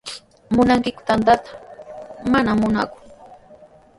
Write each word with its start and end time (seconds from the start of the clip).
¿Munankiku 0.55 1.01
tantata? 1.09 1.49
Manami 2.31 2.59
munaaku. 2.63 2.97